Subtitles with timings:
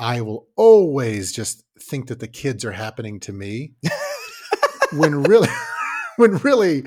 [0.00, 3.74] I will always just think that the kids are happening to me
[4.92, 5.48] when really
[6.16, 6.84] when really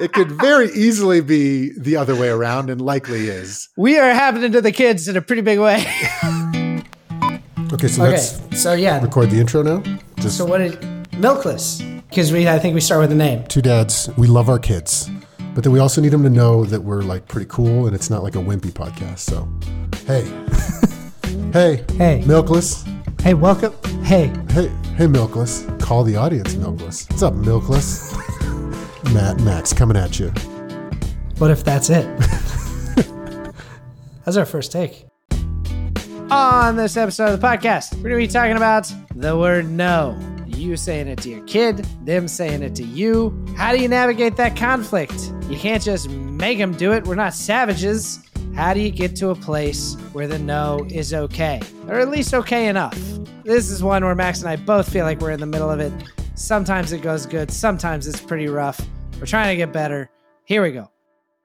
[0.00, 3.68] it could very easily be the other way around and likely is.
[3.76, 5.84] We are happening to the kids in a pretty big way.
[7.72, 9.02] Okay, so okay, let's so yeah.
[9.02, 9.82] record the intro now.
[10.20, 11.80] Just So what did milkless?
[12.08, 13.42] Because we, I think we start with a name.
[13.48, 15.10] two dads, we love our kids,
[15.56, 18.10] but then we also need them to know that we're like pretty cool and it's
[18.10, 19.18] not like a wimpy podcast.
[19.18, 19.48] So,
[20.06, 20.22] hey,
[21.54, 22.22] hey, Hey.
[22.26, 22.84] milkless,
[23.22, 23.72] Hey, welcome.
[24.02, 24.68] Hey, hey,
[24.98, 25.64] hey, milkless.
[25.80, 27.08] Call the audience, milkless.
[27.08, 28.12] What's up, milkless?
[29.14, 30.30] Matt, Max, coming at you.
[31.38, 32.04] what if that's it?
[34.24, 35.06] that's our first take.
[36.30, 40.18] On this episode of the podcast, we're going to be talking about the word no.
[40.46, 43.32] You saying it to your kid, them saying it to you.
[43.56, 45.32] How do you navigate that conflict?
[45.48, 47.04] You can't just make them do it.
[47.06, 48.18] We're not savages.
[48.54, 51.60] How do you get to a place where the no is okay?
[51.88, 52.96] Or at least okay enough?
[53.42, 55.80] This is one where Max and I both feel like we're in the middle of
[55.80, 55.92] it.
[56.36, 58.80] Sometimes it goes good, sometimes it's pretty rough.
[59.18, 60.08] We're trying to get better.
[60.44, 60.88] Here we go.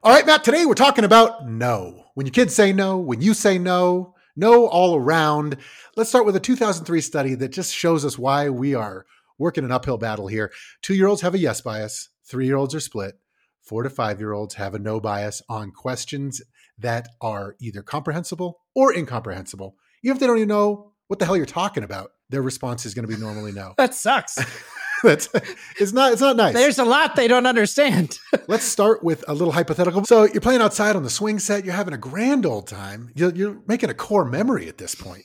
[0.03, 2.05] All right, Matt, today we're talking about no.
[2.13, 5.57] When your kids say no, when you say no, no all around.
[5.95, 9.07] Let's start with a 2003 study that just shows us why we are
[9.39, 10.51] working an uphill battle here.
[10.83, 13.19] Two year olds have a yes bias, three year olds are split,
[13.63, 16.39] four to five year olds have a no bias on questions
[16.79, 19.75] that are either comprehensible or incomprehensible.
[20.03, 22.93] Even if they don't even know what the hell you're talking about, their response is
[22.93, 23.73] going to be normally no.
[23.77, 24.37] That sucks.
[25.03, 25.29] That's
[25.79, 26.53] it's not it's not nice.
[26.53, 28.19] There's a lot they don't understand.
[28.49, 30.03] Let's start with a little hypothetical.
[30.03, 31.63] So you're playing outside on the swing set.
[31.63, 33.09] You're having a grand old time.
[33.15, 35.23] You're, you're making a core memory at this point.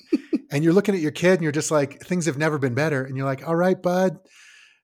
[0.52, 3.02] and you're looking at your kid and you're just like, things have never been better.
[3.04, 4.18] And you're like, all right, bud,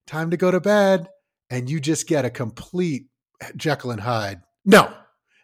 [0.09, 1.07] time to go to bed.
[1.51, 3.07] And you just get a complete
[3.55, 4.41] Jekyll and Hyde.
[4.65, 4.93] No,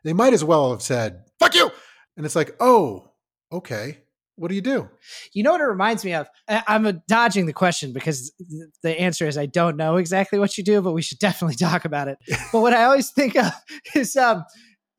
[0.06, 1.68] they might as well have said, fuck you.
[2.16, 3.10] And it's like, oh,
[3.50, 3.98] okay.
[4.36, 4.88] What do you do?
[5.32, 6.28] You know what it reminds me of?
[6.46, 8.32] I'm dodging the question because
[8.84, 11.84] the answer is I don't know exactly what you do, but we should definitely talk
[11.84, 12.18] about it.
[12.52, 13.50] but what I always think of
[13.96, 14.44] is, um,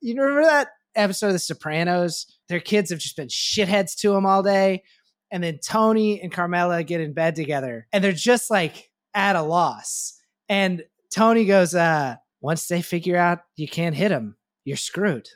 [0.02, 2.26] you remember that episode of The Sopranos?
[2.50, 4.82] Their kids have just been shitheads to them all day,
[5.30, 9.42] and then Tony and Carmela get in bed together, and they're just like at a
[9.42, 10.20] loss.
[10.50, 14.37] And Tony goes, uh, "Once they figure out you can't hit them,
[14.68, 15.28] you're screwed."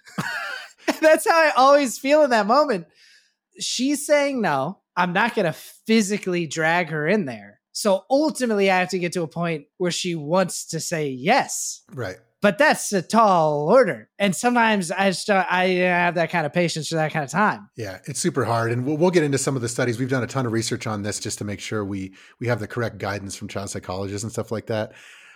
[1.00, 2.87] That's how I always feel in that moment
[3.59, 4.78] she's saying no.
[4.97, 7.60] I'm not going to physically drag her in there.
[7.72, 11.82] So ultimately, I have to get to a point where she wants to say yes.
[11.94, 12.16] Right.
[12.42, 14.10] But that's a tall order.
[14.19, 17.25] And sometimes I just don't, I don't have that kind of patience for that kind
[17.25, 17.71] of time.
[17.76, 19.98] Yeah, it's super hard, and we'll, we'll get into some of the studies.
[19.98, 22.59] We've done a ton of research on this just to make sure we we have
[22.59, 24.92] the correct guidance from child psychologists and stuff like that.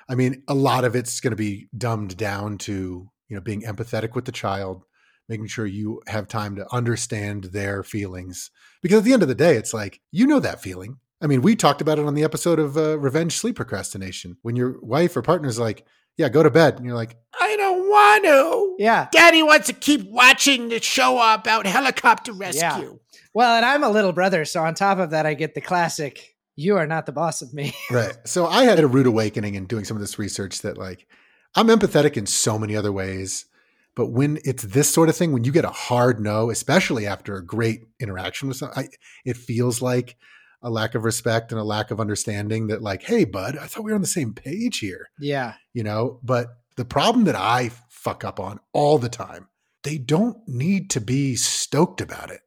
[0.09, 3.63] I mean, a lot of it's going to be dumbed down to you know being
[3.63, 4.85] empathetic with the child,
[5.29, 8.51] making sure you have time to understand their feelings.
[8.83, 10.99] Because at the end of the day, it's like you know that feeling.
[11.21, 14.55] I mean, we talked about it on the episode of uh, Revenge Sleep Procrastination when
[14.55, 15.87] your wife or partner's like,
[16.17, 18.77] "Yeah, go to bed," and you're like, I don't want to.
[18.79, 19.09] Yeah.
[19.13, 22.99] Daddy wants to keep watching the show about helicopter rescue.
[23.35, 24.45] Well, and I'm a little brother.
[24.45, 27.53] So on top of that, I get the classic, you are not the boss of
[27.53, 27.75] me.
[27.91, 28.17] right.
[28.25, 31.07] So I had a rude awakening in doing some of this research that like
[31.57, 33.47] I'm empathetic in so many other ways,
[33.95, 37.35] but when it's this sort of thing, when you get a hard no, especially after
[37.35, 38.89] a great interaction with someone, I,
[39.25, 40.17] it feels like
[40.63, 43.85] a lack of respect and a lack of understanding that like, hey, bud, I thought
[43.85, 45.55] we were on the same page here, yeah.
[45.73, 46.21] you know.
[46.23, 49.49] But the problem that I fuck up on all the time,
[49.83, 52.41] they don't need to be stoked about it.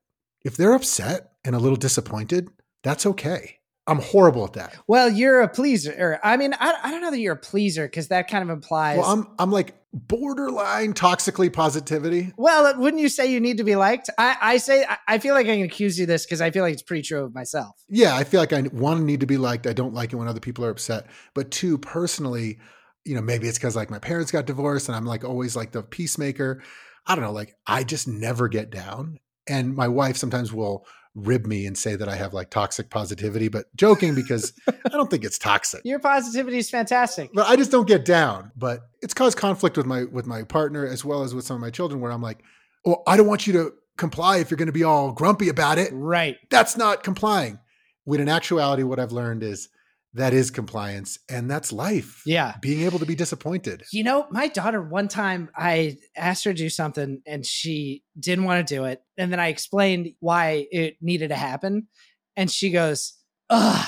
[0.45, 2.49] If they're upset and a little disappointed,
[2.83, 3.58] that's okay.
[3.89, 4.77] I'm horrible at that.
[4.87, 5.93] Well, you're a pleaser.
[5.97, 8.49] Or, I mean, I, I don't know that you're a pleaser because that kind of
[8.49, 8.97] implies.
[8.99, 12.33] Well, I'm I'm like borderline toxically positivity.
[12.37, 14.09] Well, uh, wouldn't you say you need to be liked?
[14.17, 16.51] I, I say I- I feel like I can accuse you of this because I
[16.51, 17.75] feel like it's pretty true of myself.
[17.89, 19.65] Yeah, I feel like I one need to be liked.
[19.65, 21.07] I don't like it when other people are upset.
[21.33, 22.59] But two, personally,
[23.05, 25.71] you know, maybe it's because like my parents got divorced and I'm like always like
[25.71, 26.61] the peacemaker.
[27.07, 29.19] I don't know, like I just never get down.
[29.47, 30.85] And my wife sometimes will
[31.25, 35.09] rib me and say that I have like toxic positivity, but joking because I don't
[35.09, 35.81] think it's toxic.
[35.83, 37.31] Your positivity is fantastic.
[37.33, 38.51] but I just don't get down.
[38.55, 41.61] But it's caused conflict with my with my partner as well as with some of
[41.61, 42.39] my children, where I'm like,
[42.85, 45.77] "Well, I don't want you to comply if you're going to be all grumpy about
[45.77, 46.37] it." Right.
[46.49, 47.59] That's not complying.
[48.05, 49.69] When in actuality, what I've learned is
[50.13, 52.23] that is compliance, and that's life.
[52.25, 52.55] Yeah.
[52.61, 53.83] being able to be disappointed.
[53.91, 58.45] You know, my daughter, one time I asked her to do something and she didn't
[58.45, 59.01] want to do it.
[59.17, 61.87] And then I explained why it needed to happen.
[62.35, 63.13] And she goes,
[63.49, 63.85] Ugh,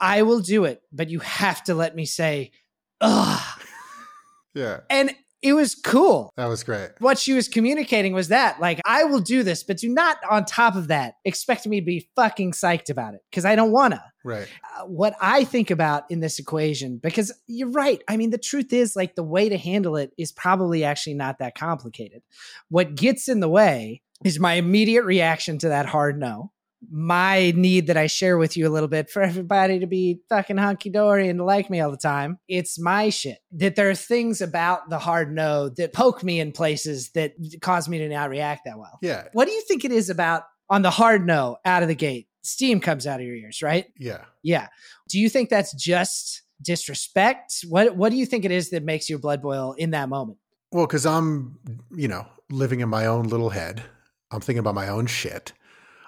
[0.00, 2.50] I will do it, but you have to let me say,
[3.00, 3.40] Ugh.
[4.54, 6.32] Yeah, And it was cool.
[6.36, 6.90] That was great.
[7.00, 10.44] What she was communicating was that, like, I will do this, but do not, on
[10.44, 14.02] top of that, expect me to be fucking psyched about it because I don't wanna.
[14.24, 14.46] Right.
[14.78, 18.00] Uh, what I think about in this equation, because you're right.
[18.06, 21.40] I mean, the truth is, like, the way to handle it is probably actually not
[21.40, 22.22] that complicated.
[22.68, 26.52] What gets in the way is my immediate reaction to that hard no.
[26.90, 30.56] My need that I share with you a little bit for everybody to be fucking
[30.56, 32.38] hunky dory and to like me all the time.
[32.48, 33.38] It's my shit.
[33.52, 37.88] That there are things about the hard no that poke me in places that cause
[37.88, 38.98] me to not react that well.
[39.02, 39.28] Yeah.
[39.32, 42.28] What do you think it is about on the hard no out of the gate?
[42.42, 43.86] Steam comes out of your ears, right?
[43.96, 44.24] Yeah.
[44.42, 44.66] Yeah.
[45.08, 47.64] Do you think that's just disrespect?
[47.68, 50.38] What What do you think it is that makes your blood boil in that moment?
[50.72, 51.58] Well, because I'm,
[51.94, 53.82] you know, living in my own little head.
[54.30, 55.52] I'm thinking about my own shit.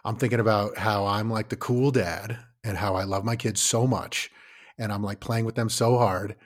[0.04, 3.60] I'm thinking about how I'm like the cool dad and how I love my kids
[3.60, 4.30] so much.
[4.78, 6.36] And I'm like playing with them so hard.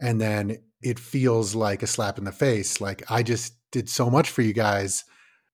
[0.00, 2.80] And then it feels like a slap in the face.
[2.80, 5.04] Like I just did so much for you guys.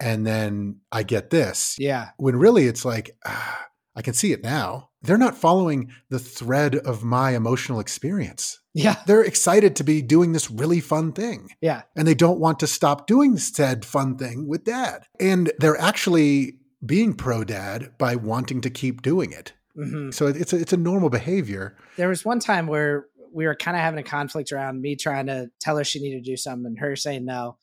[0.00, 1.76] And then I get this.
[1.78, 2.10] Yeah.
[2.16, 3.66] When really it's like, ah,
[3.96, 4.90] I can see it now.
[5.02, 8.60] They're not following the thread of my emotional experience.
[8.72, 8.96] Yeah.
[9.04, 11.82] They're excited to be doing this really fun thing Yeah.
[11.96, 15.06] and they don't want to stop doing said fun thing with dad.
[15.18, 19.52] And they're actually being pro dad by wanting to keep doing it.
[19.74, 21.76] hmm So it's a, it's a normal behavior.
[21.96, 25.26] There was one time where we were kind of having a conflict around me trying
[25.26, 27.56] to tell her she needed to do something and her saying no.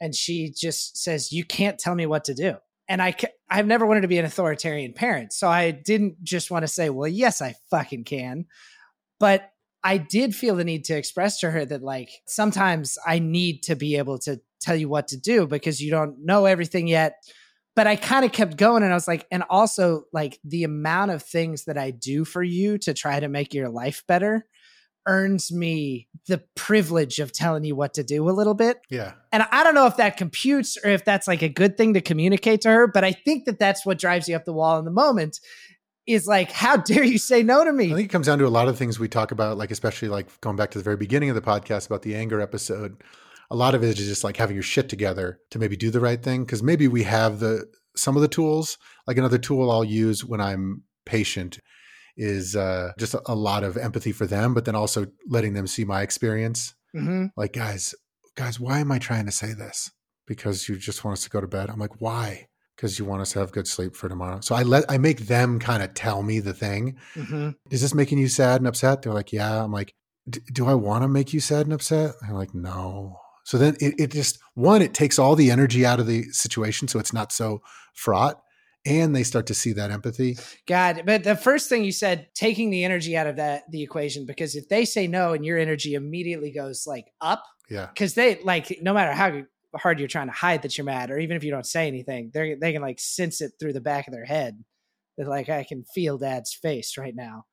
[0.00, 2.56] And she just says, You can't tell me what to do.
[2.88, 3.14] And I,
[3.50, 5.32] I've never wanted to be an authoritarian parent.
[5.32, 8.46] So I didn't just want to say, Well, yes, I fucking can.
[9.18, 9.50] But
[9.82, 13.76] I did feel the need to express to her that, like, sometimes I need to
[13.76, 17.16] be able to tell you what to do because you don't know everything yet.
[17.78, 21.12] But I kind of kept going and I was like, and also, like, the amount
[21.12, 24.44] of things that I do for you to try to make your life better
[25.06, 28.80] earns me the privilege of telling you what to do a little bit.
[28.90, 29.12] Yeah.
[29.30, 32.00] And I don't know if that computes or if that's like a good thing to
[32.00, 34.84] communicate to her, but I think that that's what drives you up the wall in
[34.84, 35.38] the moment
[36.04, 37.92] is like, how dare you say no to me?
[37.92, 40.08] I think it comes down to a lot of things we talk about, like especially
[40.08, 42.96] like going back to the very beginning of the podcast about the anger episode.
[43.50, 46.00] A lot of it is just like having your shit together to maybe do the
[46.00, 46.44] right thing.
[46.44, 47.64] Cause maybe we have the
[47.96, 48.76] some of the tools.
[49.06, 51.58] Like another tool I'll use when I'm patient
[52.16, 55.66] is uh, just a, a lot of empathy for them, but then also letting them
[55.66, 56.74] see my experience.
[56.92, 57.94] hmm Like, guys,
[58.36, 59.90] guys, why am I trying to say this?
[60.26, 61.70] Because you just want us to go to bed.
[61.70, 62.48] I'm like, why?
[62.76, 64.40] Because you want us to have good sleep for tomorrow.
[64.40, 66.96] So I let I make them kind of tell me the thing.
[67.14, 69.02] hmm Is this making you sad and upset?
[69.02, 69.64] They're like, yeah.
[69.64, 69.94] I'm like,
[70.28, 72.14] "D- do I want to make you sad and upset?
[72.20, 73.16] They're like, no.
[73.48, 76.86] So then it, it just one, it takes all the energy out of the situation,
[76.86, 77.62] so it's not so
[77.94, 78.42] fraught,
[78.84, 80.36] and they start to see that empathy.
[80.66, 84.26] God, but the first thing you said, taking the energy out of that the equation,
[84.26, 88.38] because if they say no and your energy immediately goes like up, Yeah, because they
[88.42, 91.42] like no matter how hard you're trying to hide that you're mad, or even if
[91.42, 94.26] you don't say anything, they they can like sense it through the back of their
[94.26, 94.62] head.
[95.16, 97.46] That like I can feel Dad's face right now,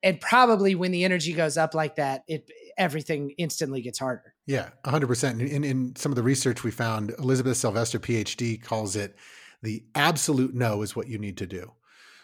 [0.00, 2.48] and probably when the energy goes up like that, it
[2.78, 4.29] everything instantly gets harder.
[4.46, 5.40] Yeah, 100%.
[5.48, 9.16] In, in some of the research we found, Elizabeth Sylvester, PhD, calls it
[9.62, 11.72] the absolute no is what you need to do.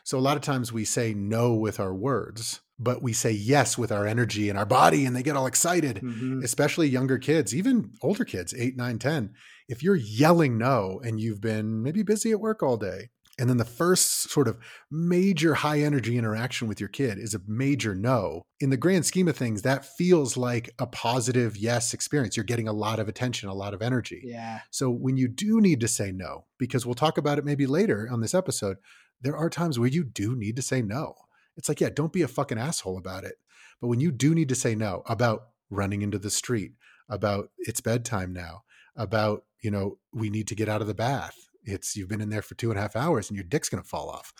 [0.05, 3.77] So a lot of times we say no with our words, but we say yes
[3.77, 6.43] with our energy and our body, and they get all excited, Mhm.
[6.43, 9.35] especially younger kids, even older kids, eight, nine, 10.
[9.69, 13.59] If you're yelling no and you've been maybe busy at work all day, and then
[13.59, 14.59] the first sort of
[14.91, 18.43] major high energy interaction with your kid is a major no.
[18.61, 22.37] In the grand scheme of things, that feels like a positive yes experience.
[22.37, 24.23] You're getting a lot of attention, a lot of energy.
[24.25, 27.67] Yeah, So when you do need to say no, because we'll talk about it maybe
[27.67, 28.79] later on this episode,
[29.21, 31.15] there are times where you do need to say no.
[31.57, 33.37] It's like, yeah, don't be a fucking asshole about it.
[33.81, 36.73] But when you do need to say no about running into the street,
[37.09, 38.65] about it's bedtime now,
[38.97, 41.46] about, you know, we need to get out of the bath.
[41.67, 43.83] It's you've been in there for two and a half hours and your dick's gonna
[43.83, 44.33] fall off.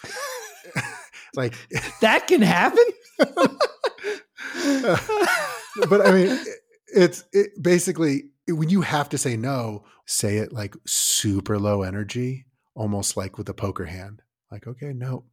[1.35, 1.55] like
[2.01, 2.85] that can happen.
[5.89, 6.39] but I mean,
[6.89, 12.47] it's it, basically when you have to say no, say it like super low energy,
[12.75, 14.23] almost like with a poker hand.
[14.51, 15.25] Like, okay, no,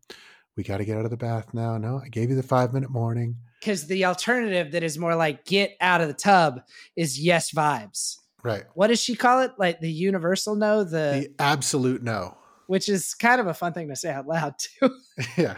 [0.57, 1.77] we got to get out of the bath now.
[1.77, 3.37] No, I gave you the five minute warning.
[3.59, 6.61] because the alternative that is more like get out of the tub
[6.95, 8.17] is yes vibes.
[8.43, 8.63] Right.
[8.73, 9.51] What does she call it?
[9.57, 12.37] Like the universal no, the, The absolute no.
[12.67, 14.89] which is kind of a fun thing to say out loud too.
[15.37, 15.57] Yeah.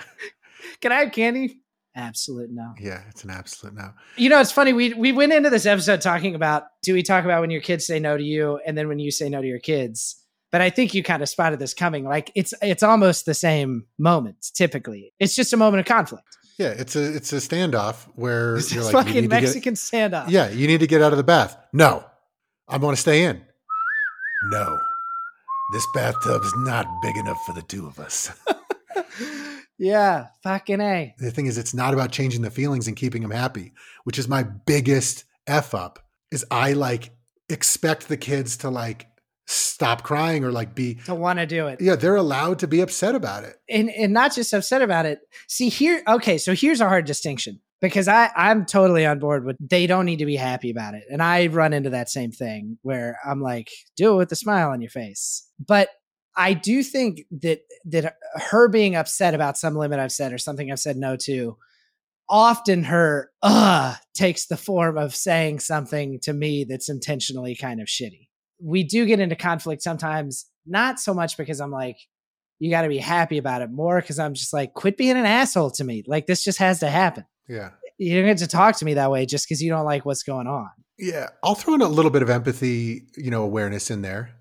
[0.81, 1.61] Can I have candy?
[1.95, 2.73] Absolute no.
[2.79, 3.01] Yeah.
[3.09, 3.91] It's an absolute no.
[4.17, 4.73] You know, it's funny.
[4.73, 7.85] We we went into this episode talking about do we talk about when your kids
[7.85, 10.21] say no to you and then when you say no to your kids?
[10.51, 12.03] But I think you kind of spotted this coming.
[12.05, 14.47] Like it's it's almost the same moment.
[14.53, 16.27] Typically, it's just a moment of conflict.
[16.57, 16.69] Yeah.
[16.69, 20.25] It's a, it's a standoff where It's you're like, you fucking to get- Mexican standoff.
[20.29, 20.49] yeah.
[20.49, 21.57] You need to get out of the bath.
[21.73, 22.03] No.
[22.67, 23.41] I want to stay in.
[24.51, 24.79] No,
[25.73, 28.31] this bathtub's not big enough for the two of us.
[29.77, 31.15] yeah, fucking A.
[31.17, 34.27] the thing is, it's not about changing the feelings and keeping them happy, which is
[34.27, 35.99] my biggest f up.
[36.31, 37.11] Is I like
[37.49, 39.07] expect the kids to like
[39.47, 41.79] stop crying or like be To want to do it.
[41.79, 45.19] yeah they're allowed to be upset about it and and not just upset about it.
[45.47, 49.57] See here, okay, so here's a hard distinction because I I'm totally on board with
[49.59, 52.77] they don't need to be happy about it, and I run into that same thing
[52.81, 55.89] where I'm like, do it with a smile on your face, but.
[56.37, 60.69] I do think that that her being upset about some limit I've said or something
[60.69, 61.55] I've said no to,
[62.27, 67.87] often her uh takes the form of saying something to me that's intentionally kind of
[67.87, 68.27] shitty.
[68.61, 71.99] We do get into conflict sometimes, not so much because I'm like,
[72.59, 75.25] you got to be happy about it more because I'm just like, quit being an
[75.25, 76.03] asshole to me.
[76.05, 77.23] Like, this just has to happen.
[77.47, 80.05] Yeah You don't get to talk to me that way just because you don't like
[80.05, 80.69] what's going on.
[80.97, 84.31] yeah i'll throw in a little bit of empathy you know awareness in there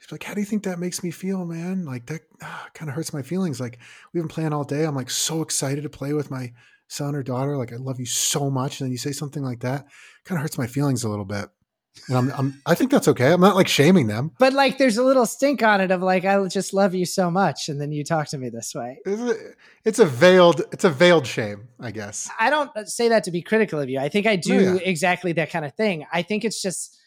[0.00, 1.84] She's like, how do you think that makes me feel, man?
[1.84, 3.58] Like that ah, kind of hurts my feelings.
[3.60, 3.78] Like
[4.12, 4.84] we've been playing all day.
[4.84, 6.52] I'm like so excited to play with my
[6.86, 7.56] son or daughter.
[7.56, 8.80] Like I love you so much.
[8.80, 9.86] And then you say something like that,
[10.24, 11.48] kind of hurts my feelings a little bit.
[12.08, 13.32] And I'm, I'm, I think that's okay.
[13.32, 14.32] I'm not like shaming them.
[14.38, 17.30] But like, there's a little stink on it of like, I just love you so
[17.30, 17.68] much.
[17.68, 19.00] And then you talk to me this way.
[19.84, 22.30] It's a, veiled, it's a veiled shame, I guess.
[22.38, 23.98] I don't uh, say that to be critical of you.
[23.98, 24.80] I think I do No, yeah.
[24.82, 26.06] exactly that kind of thing.
[26.12, 26.98] I think it's just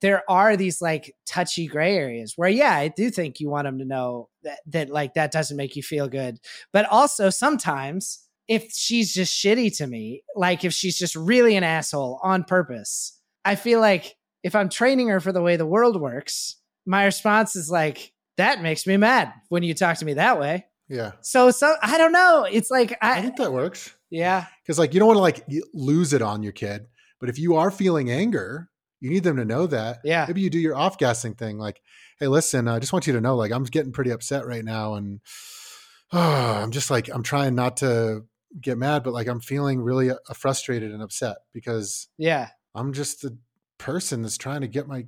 [0.00, 3.78] there are these like touchy gray areas where yeah, I do think you want them
[3.78, 6.40] to know that that like that doesn't make you feel good.
[6.72, 11.64] But also sometimes if she's just shitty to me, like if she's just really an
[11.64, 16.00] asshole on purpose, I feel like if I'm training her for the way the world
[16.00, 20.38] works, my response is like that makes me mad when you talk to me that
[20.38, 20.66] way.
[20.88, 21.12] Yeah.
[21.22, 22.46] So so I don't know.
[22.50, 23.94] It's like I I think that works.
[24.10, 24.46] yeah.
[24.62, 26.86] Because like you don't want to like lose it on your kid,
[27.20, 28.68] but if you are feeling anger,
[29.00, 29.98] you need them to know that.
[30.04, 30.24] Yeah.
[30.26, 31.80] Maybe you do your off gassing thing, like,
[32.18, 34.94] hey, listen, I just want you to know, like, I'm getting pretty upset right now,
[34.94, 35.20] and
[36.12, 38.24] I'm just like, I'm trying not to
[38.60, 42.48] get mad, but like, I'm feeling really uh, frustrated and upset because Yeah.
[42.74, 43.36] I'm just a
[43.78, 45.06] person that's trying to get my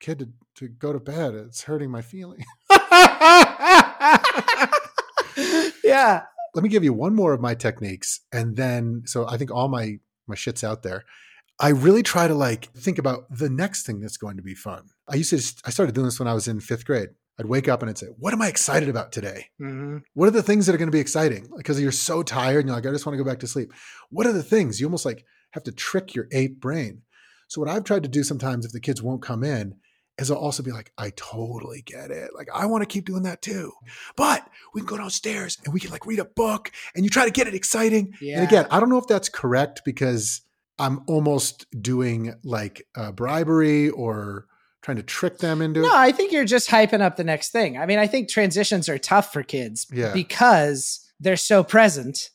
[0.00, 1.34] kid to, to go to bed.
[1.34, 2.44] It's hurting my feeling.
[5.84, 6.22] yeah.
[6.54, 9.68] let me give you one more of my techniques and then so i think all
[9.68, 11.04] my my shit's out there
[11.60, 14.88] i really try to like think about the next thing that's going to be fun
[15.08, 17.68] i used to i started doing this when i was in fifth grade i'd wake
[17.68, 19.98] up and i'd say what am i excited about today Mm-hmm.
[20.14, 22.68] what are the things that are going to be exciting because you're so tired and
[22.68, 23.72] you're like i just want to go back to sleep
[24.08, 25.24] what are the things you almost like
[25.56, 27.02] have to trick your ape brain
[27.48, 29.74] so what i've tried to do sometimes if the kids won't come in
[30.18, 32.30] is I'll also be like, I totally get it.
[32.34, 33.70] Like, I want to keep doing that too.
[34.16, 37.26] But we can go downstairs and we can like read a book and you try
[37.26, 38.14] to get it exciting.
[38.18, 38.38] Yeah.
[38.38, 40.40] And again, I don't know if that's correct because
[40.78, 44.46] I'm almost doing like uh, bribery or
[44.80, 45.92] trying to trick them into No, it.
[45.94, 47.76] I think you're just hyping up the next thing.
[47.76, 50.14] I mean, I think transitions are tough for kids Yeah.
[50.14, 52.30] because they're so present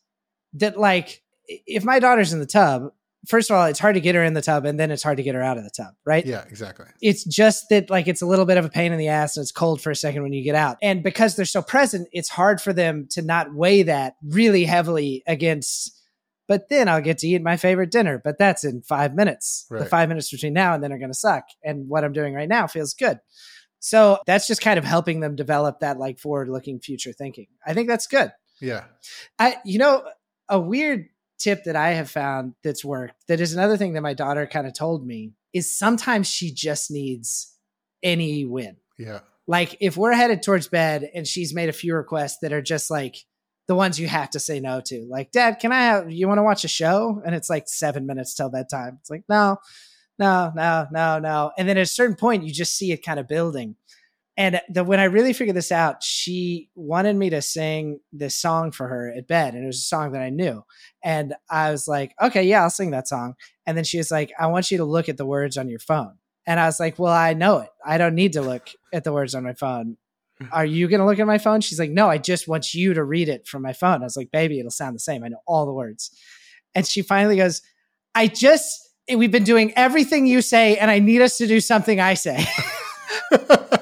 [0.54, 2.92] that, like, if my daughter's in the tub,
[3.28, 5.18] first of all, it's hard to get her in the tub and then it's hard
[5.18, 6.26] to get her out of the tub, right?
[6.26, 6.88] Yeah, exactly.
[7.02, 9.44] It's just that, like, it's a little bit of a pain in the ass and
[9.44, 10.78] it's cold for a second when you get out.
[10.82, 15.24] And because they're so present, it's hard for them to not weigh that really heavily
[15.28, 15.98] against.
[16.48, 19.66] But then I'll get to eat my favorite dinner, but that's in five minutes.
[19.70, 21.46] The five minutes between now and then are going to suck.
[21.64, 23.20] And what I'm doing right now feels good.
[23.80, 27.48] So that's just kind of helping them develop that like forward looking future thinking.
[27.66, 28.32] I think that's good.
[28.60, 28.84] Yeah.
[29.40, 30.04] I, you know,
[30.50, 31.08] a weird
[31.42, 34.68] tip that I have found that's worked, that is another thing that my daughter kind
[34.68, 37.56] of told me, is sometimes she just needs
[38.04, 38.78] any win.
[38.98, 39.20] Yeah.
[39.48, 42.90] Like if we're headed towards bed and she's made a few requests that are just
[42.90, 43.18] like
[43.68, 46.38] the ones you have to say no to, like, Dad, can I have, you want
[46.40, 47.22] to watch a show?
[47.26, 48.98] And it's like seven minutes till bedtime.
[49.02, 49.58] It's like, no,
[50.20, 51.52] no, no, no, no.
[51.58, 53.76] And then at a certain point, you just see it kind of building.
[54.38, 58.72] And the, when I really figured this out, she wanted me to sing this song
[58.72, 59.54] for her at bed.
[59.54, 60.64] And it was a song that I knew.
[61.04, 63.36] And I was like, okay, yeah, I'll sing that song.
[63.66, 65.80] And then she was like, I want you to look at the words on your
[65.80, 66.16] phone.
[66.48, 67.70] And I was like, well, I know it.
[67.86, 69.98] I don't need to look at the words on my phone.
[70.52, 71.62] Are you going to look at my phone?
[71.62, 74.02] She's like, no, I just want you to read it from my phone.
[74.02, 75.24] I was like, baby, it'll sound the same.
[75.24, 76.10] I know all the words.
[76.74, 77.62] And she finally goes,
[78.16, 78.80] I just,
[79.14, 82.46] we've been doing everything you say, and I need us to do something I say.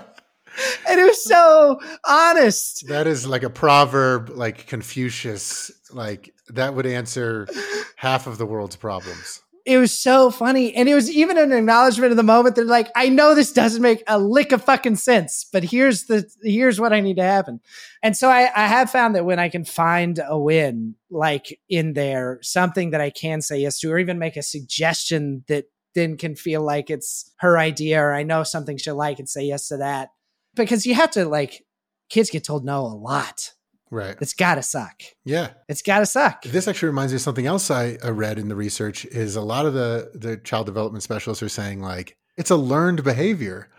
[0.89, 2.87] and it was so honest.
[2.87, 7.47] That is like a proverb, like Confucius, like that would answer
[7.95, 9.41] half of the world's problems.
[9.65, 10.73] It was so funny.
[10.73, 12.55] And it was even an acknowledgement of the moment.
[12.55, 16.27] They're like, I know this doesn't make a lick of fucking sense, but here's the
[16.41, 17.59] here's what I need to happen.
[18.01, 21.93] And so I, I have found that when I can find a win, like in
[21.93, 26.17] there, something that I can say yes to, or even make a suggestion that then
[26.17, 29.67] can feel like it's her idea or I know something she'll like and say yes
[29.67, 30.09] to that.
[30.55, 31.63] Because you have to like
[32.09, 33.53] kids get told no a lot.
[33.91, 34.15] Right.
[34.21, 35.01] It's gotta suck.
[35.25, 35.51] Yeah.
[35.67, 36.43] It's gotta suck.
[36.43, 39.65] This actually reminds me of something else I, read in the research is a lot
[39.65, 43.69] of the the child development specialists are saying like it's a learned behavior.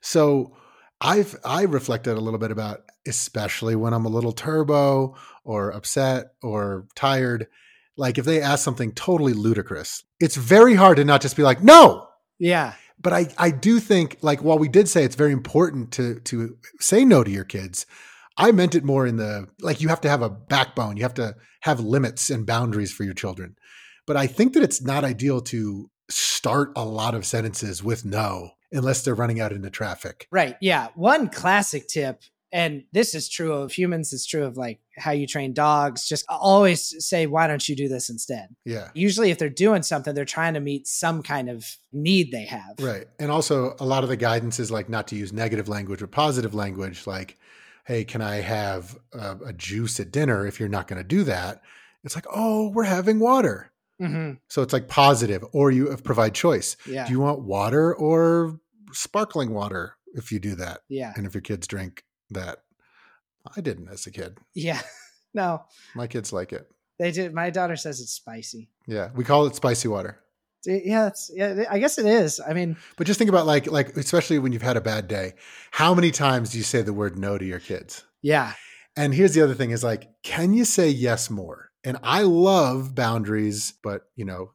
[0.00, 0.56] So
[1.00, 6.32] I've I reflected a little bit about especially when I'm a little turbo or upset
[6.42, 7.46] or tired.
[7.96, 11.62] Like if they ask something totally ludicrous, it's very hard to not just be like,
[11.62, 12.06] no.
[12.38, 12.74] Yeah.
[13.02, 16.56] But I, I do think like while we did say it's very important to to
[16.80, 17.86] say no to your kids,
[18.36, 21.14] I meant it more in the like you have to have a backbone, you have
[21.14, 23.56] to have limits and boundaries for your children.
[24.06, 28.50] But I think that it's not ideal to start a lot of sentences with no
[28.72, 30.26] unless they're running out into traffic.
[30.30, 30.56] Right.
[30.60, 30.88] Yeah.
[30.94, 35.26] One classic tip, and this is true of humans, it's true of like how you
[35.26, 36.08] train dogs.
[36.08, 38.48] Just always say, why don't you do this instead?
[38.64, 38.88] Yeah.
[38.94, 42.74] Usually, if they're doing something, they're trying to meet some kind of need they have.
[42.80, 43.06] Right.
[43.18, 46.06] And also, a lot of the guidance is like not to use negative language or
[46.06, 47.38] positive language, like,
[47.86, 51.24] hey, can I have a, a juice at dinner if you're not going to do
[51.24, 51.62] that?
[52.04, 53.70] It's like, oh, we're having water.
[54.00, 56.76] hmm So it's like positive, or you provide choice.
[56.86, 57.06] Yeah.
[57.06, 58.58] Do you want water or
[58.92, 60.80] sparkling water if you do that?
[60.88, 61.12] yeah.
[61.16, 62.58] And if your kids drink that,
[63.56, 64.38] I didn't as a kid.
[64.54, 64.80] Yeah.
[65.32, 65.62] No,
[65.94, 66.68] My kids like it.
[66.98, 67.32] they did.
[67.32, 68.68] My daughter says it's spicy.
[68.88, 70.18] Yeah, we call it spicy water.
[70.66, 72.40] Yeah, it's, yeah, I guess it is.
[72.40, 75.34] I mean, But just think about like like especially when you've had a bad day,
[75.70, 78.02] how many times do you say the word no to your kids?
[78.22, 78.54] yeah,
[78.96, 81.70] And here's the other thing is like, can you say yes more?
[81.84, 84.54] And I love boundaries, but you know,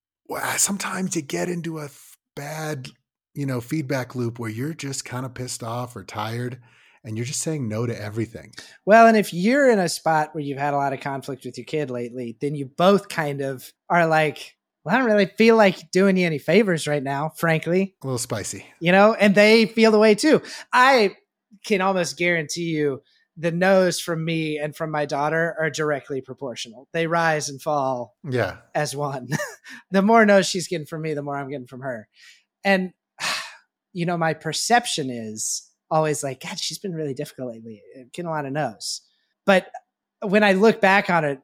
[0.58, 1.88] sometimes you get into a
[2.36, 2.90] bad,
[3.34, 6.60] you know, feedback loop where you're just kind of pissed off or tired
[7.06, 8.52] and you're just saying no to everything.
[8.86, 11.58] Well, and if you're in a spot where you've had a lot of conflict with
[11.58, 15.56] your kid lately, then you both kind of are like, well, I don't really feel
[15.56, 18.66] like doing you any favors right now, frankly, A little spicy.
[18.80, 20.42] you know, and they feel the way too.
[20.74, 21.16] I
[21.66, 23.02] can almost guarantee you
[23.38, 26.88] the no's from me and from my daughter are directly proportional.
[26.94, 28.58] They rise and fall Yeah.
[28.74, 29.28] as one.
[29.92, 32.08] the more no's she's getting from me, the more I'm getting from her.
[32.64, 32.94] And,
[33.94, 38.28] you know, my perception is always like, God, she's been really difficult lately, uh, getting
[38.28, 39.02] a lot of no's.
[39.46, 39.70] But
[40.22, 41.40] when I look back on it,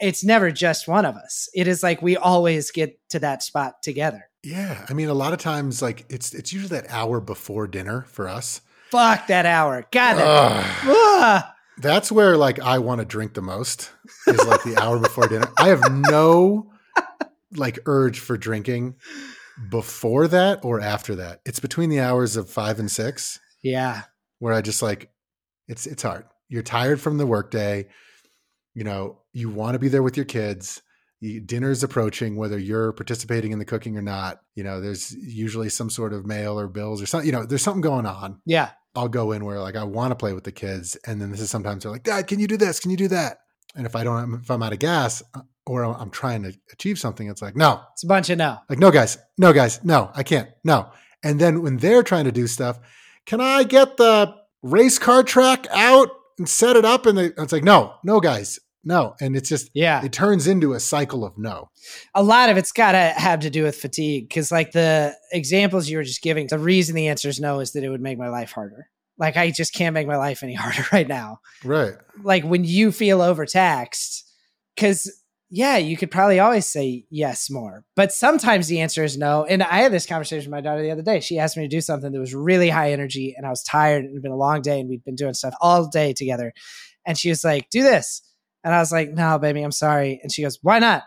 [0.00, 1.48] it's never just one of us.
[1.54, 4.28] It is like we always get to that spot together.
[4.42, 4.86] Yeah.
[4.88, 8.28] I mean, a lot of times like it's it's usually that hour before dinner for
[8.28, 8.62] us.
[8.90, 9.86] Fuck that hour.
[9.92, 11.54] God, that.
[11.78, 13.90] That's where like I want to drink the most
[14.26, 15.48] is like the hour before dinner.
[15.58, 16.72] I have no
[17.52, 18.96] like urge for drinking
[19.70, 21.40] before that or after that.
[21.44, 24.02] It's between the hours of 5 and 6 yeah.
[24.38, 25.10] where I just like
[25.68, 26.24] it's it's hard.
[26.48, 27.86] You're tired from the workday.
[28.74, 30.82] You know, you want to be there with your kids.
[31.20, 34.40] You, dinner's approaching, whether you're participating in the cooking or not.
[34.54, 37.26] You know, there's usually some sort of mail or bills or something.
[37.26, 38.40] You know, there's something going on.
[38.46, 38.70] Yeah.
[38.96, 41.40] I'll go in where like I want to play with the kids, and then this
[41.40, 42.80] is sometimes they're like, "Dad, can you do this?
[42.80, 43.38] Can you do that?"
[43.76, 46.98] And if I don't, if I'm out of gas uh, or I'm trying to achieve
[46.98, 48.58] something, it's like, "No, It's a bunch of no.
[48.68, 50.90] like no, guys, no, guys, no, I can't, no."
[51.22, 52.80] And then when they're trying to do stuff,
[53.26, 57.06] can I get the race car track out and set it up?
[57.06, 59.14] And they, it's like, no, no, guys, no.
[59.20, 60.04] And it's just Yeah.
[60.04, 61.70] it turns into a cycle of no.
[62.14, 65.88] a lot of it's got to have to do with fatigue because like the examples
[65.88, 68.18] you were just giving the reason the answer is no is that it would make
[68.18, 71.94] my life harder like i just can't make my life any harder right now Right.
[72.22, 74.24] like when you feel overtaxed
[74.74, 75.19] because
[75.50, 79.62] yeah you could probably always say yes more but sometimes the answer is no and
[79.62, 81.80] i had this conversation with my daughter the other day she asked me to do
[81.80, 84.36] something that was really high energy and i was tired and it had been a
[84.36, 86.52] long day and we'd been doing stuff all day together
[87.06, 88.22] and she was like do this
[88.64, 91.02] and i was like no baby i'm sorry and she goes why not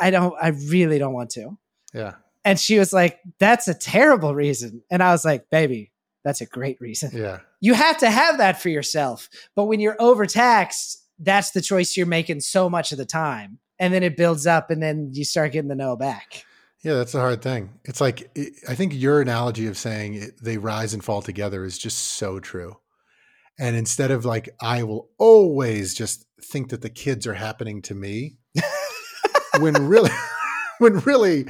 [0.00, 1.58] i don't i really don't want to
[1.92, 2.14] Yeah.
[2.44, 5.92] and she was like that's a terrible reason and i was like baby
[6.24, 7.40] that's a great reason Yeah.
[7.60, 9.28] you have to have that for yourself.
[9.56, 13.58] But when you're overtaxed, that's the choice you're making so much of the time.
[13.82, 16.44] And then it builds up and then you start getting the no back.
[16.84, 17.80] Yeah, that's the hard thing.
[17.84, 21.64] It's like it, I think your analogy of saying it, they rise and fall together
[21.64, 22.76] is just so true.
[23.58, 27.94] And instead of like I will always just think that the kids are happening to
[27.94, 28.38] me,
[29.58, 30.10] when really,
[30.78, 31.46] when really,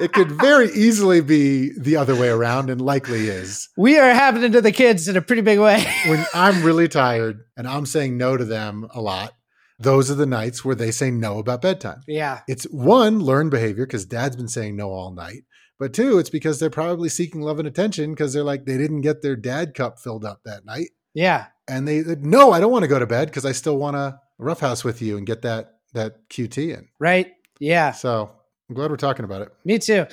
[0.00, 3.68] it could very easily be the other way around, and likely is.
[3.76, 5.86] We are happening to the kids in a pretty big way.
[6.06, 9.34] When I'm really tired and I'm saying no to them a lot,
[9.78, 12.00] those are the nights where they say no about bedtime.
[12.06, 12.40] yeah.
[12.46, 15.42] It's one, learned behavior because dad's been saying no all night.
[15.78, 19.00] But two, it's because they're probably seeking love and attention because they're like, they didn't
[19.00, 20.90] get their dad cup filled up that night.
[21.14, 21.46] Yeah.
[21.66, 24.20] And they, no, I don't want to go to bed because I still want to
[24.38, 26.88] roughhouse with you and get that, that QT in.
[27.00, 27.32] Right.
[27.58, 27.92] Yeah.
[27.92, 28.30] So
[28.68, 29.48] I'm glad we're talking about it.
[29.64, 30.06] Me too.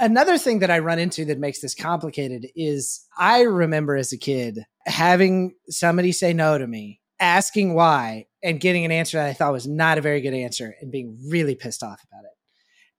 [0.00, 4.18] Another thing that I run into that makes this complicated is I remember as a
[4.18, 9.32] kid having somebody say no to me, asking why, and getting an answer that I
[9.32, 12.30] thought was not a very good answer and being really pissed off about it.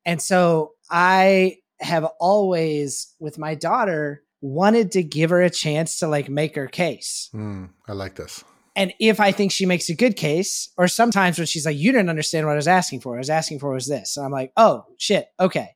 [0.05, 6.07] And so I have always, with my daughter, wanted to give her a chance to
[6.07, 7.29] like make her case.
[7.33, 8.43] Mm, I like this.
[8.75, 11.91] And if I think she makes a good case, or sometimes when she's like, you
[11.91, 14.17] didn't understand what I was asking for, I was asking for was this.
[14.17, 15.27] And I'm like, oh, shit.
[15.39, 15.71] Okay.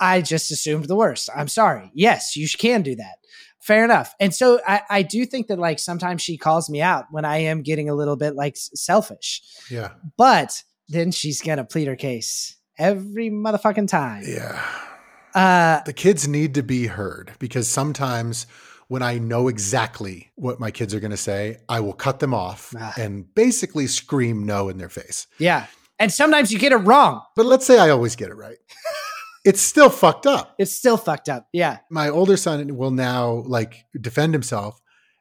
[0.00, 1.30] I just assumed the worst.
[1.34, 1.92] I'm sorry.
[1.94, 3.18] Yes, you can do that.
[3.62, 4.12] Fair enough.
[4.20, 7.38] And so I, I do think that like sometimes she calls me out when I
[7.38, 9.40] am getting a little bit like selfish.
[9.70, 9.92] Yeah.
[10.18, 14.24] But then she's going to plead her case every motherfucking time.
[14.26, 14.60] Yeah.
[15.34, 18.46] Uh, The kids need to be heard because sometimes
[18.88, 22.34] when I know exactly what my kids are going to say, I will cut them
[22.34, 22.92] off Ah.
[22.98, 25.26] and basically scream no in their face.
[25.38, 25.66] yeah.
[25.98, 27.22] And sometimes you get it wrong.
[27.36, 28.56] But let's say I always get it right.
[29.44, 30.54] it's still fucked up.
[30.58, 31.48] It's still fucked up.
[31.52, 31.78] Yeah.
[31.90, 34.80] My older son will now like defend himself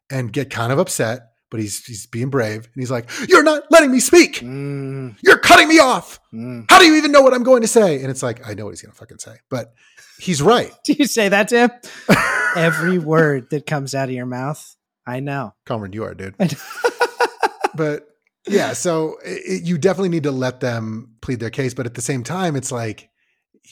[0.10, 3.64] and get kind of upset, but he's he's being brave and he's like, "You're not
[3.72, 4.36] letting me speak.
[4.40, 6.20] Mm, You're cutting me off.
[6.34, 6.66] mm.
[6.70, 8.66] How do you even know what I'm going to say?" And it's like, I know
[8.66, 9.74] what he's going to fucking say, but
[10.20, 10.72] he's right.
[10.84, 11.72] Do you say that to him?
[12.56, 14.76] Every word that comes out of your mouth,
[15.08, 15.54] I know.
[15.66, 16.36] Conrad, you are, dude.
[17.74, 18.06] But
[18.48, 21.74] yeah, so it, you definitely need to let them plead their case.
[21.74, 23.10] But at the same time, it's like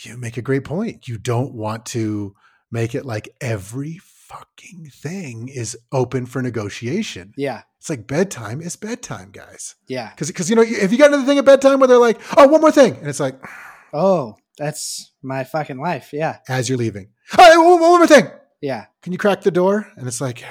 [0.06, 1.08] you make a great point.
[1.08, 2.36] You don't want to
[2.72, 7.34] make it like every fucking thing is open for negotiation.
[7.36, 7.64] Yeah.
[7.80, 9.76] It's like bedtime is bedtime, guys.
[9.88, 10.10] Yeah.
[10.12, 12.48] Because because you know if you got another thing at bedtime where they're like, oh,
[12.48, 13.40] one more thing, and it's like
[13.94, 16.12] Oh, that's my fucking life.
[16.14, 16.38] Yeah.
[16.48, 18.28] as you're leaving, oh, one, one more thing.
[18.62, 18.86] Yeah.
[19.04, 19.88] Can you crack the door?
[19.96, 20.44] And it's like,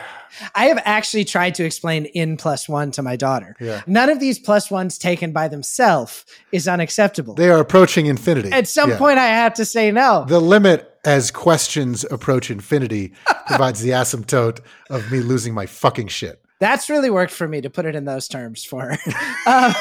[0.54, 3.54] I have actually tried to explain in plus one to my daughter.
[3.60, 7.34] yeah, None of these plus ones taken by themselves is unacceptable.
[7.34, 8.50] they are approaching infinity.
[8.50, 8.98] At some Yeah.
[8.98, 10.24] point, I have to say no.
[10.26, 13.12] the limit as questions approach infinity
[13.46, 16.40] provides the asymptote of me losing my fucking shit.
[16.60, 18.98] That's really worked for me to put it in those terms for her.
[19.46, 19.74] Um,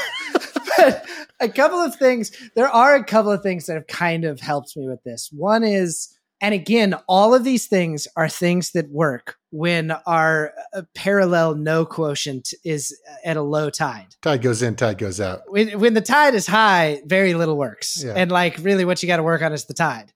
[0.77, 1.05] but
[1.39, 4.77] a couple of things, there are a couple of things that have kind of helped
[4.77, 5.29] me with this.
[5.31, 10.83] One is, and again, all of these things are things that work when our uh,
[10.93, 12.95] parallel no quotient is
[13.25, 14.07] at a low tide.
[14.21, 15.41] Tide goes in, tide goes out.
[15.47, 18.03] when, when the tide is high, very little works.
[18.03, 18.13] Yeah.
[18.15, 20.11] And like really what you got to work on is the tide.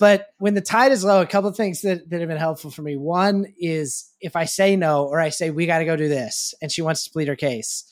[0.00, 2.70] But when the tide is low, a couple of things that, that have been helpful
[2.70, 2.96] for me.
[2.96, 6.54] One is if I say no or I say we got to go do this
[6.60, 7.84] and she wants to plead her case.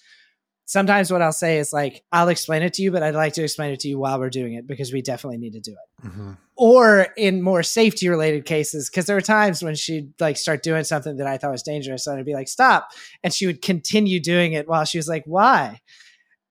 [0.70, 3.42] Sometimes what I'll say is like, I'll explain it to you, but I'd like to
[3.42, 6.06] explain it to you while we're doing it because we definitely need to do it
[6.06, 6.36] Mhm.
[6.56, 10.84] or in more safety related cases because there were times when she'd like start doing
[10.84, 12.90] something that i thought was dangerous and i'd be like stop
[13.24, 15.80] and she would continue doing it while she was like why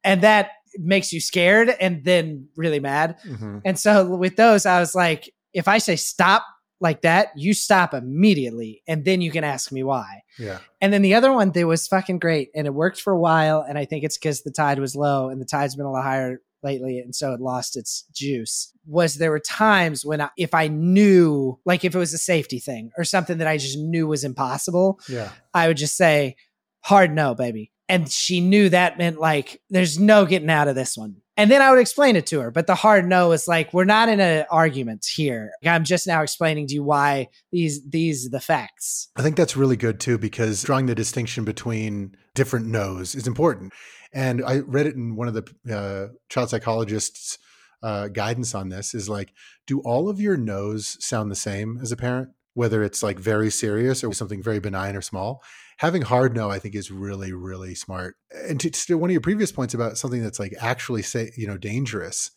[0.04, 0.50] and that
[0.80, 3.62] makes you scared and then really mad Mhm.
[3.66, 6.44] and so with those i was like if i say stop
[6.80, 10.60] like that you stop immediately and then you can ask me why Yeah.
[10.82, 13.62] and then the other one that was fucking great and it worked for a while.
[13.68, 16.04] And I think it's because the tide was low and the tide's been a lot
[16.04, 17.00] higher lately.
[17.00, 18.72] And so it lost its juice.
[18.86, 22.60] Was there were times when I, if I knew, like if it was a safety
[22.60, 25.30] thing or something that I just knew was impossible, Yeah.
[25.54, 26.36] I would just say,
[26.82, 27.72] hard no, baby.
[27.90, 31.18] And she knew that meant like, there's no getting out of this one.
[31.38, 32.52] And then I would explain it to her.
[32.52, 35.52] But the hard no is like, we're not in an argument here.
[35.64, 39.10] I'm just now explaining to you why these, these the facts.
[39.16, 43.72] I think that's really good too, because drawing the distinction between different no's is important.
[44.12, 47.38] And I read it in one of the uh, child psychologists'
[47.84, 49.32] uh, guidance on this is like,
[49.68, 52.30] do all of your no's sound the same as a parent?
[52.56, 55.44] Whether it's like very serious or something very benign or small,
[55.78, 58.16] having hard no, I think, is really, really smart.
[58.48, 61.48] And to, to one of your previous points about something that's like actually say, you
[61.48, 62.32] know, dangerous,